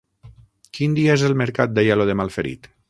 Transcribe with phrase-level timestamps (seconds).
[0.77, 2.73] Quin dia és el mercat d'Aielo de Malferit?